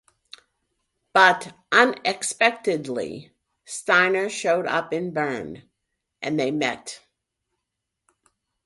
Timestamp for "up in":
4.65-5.13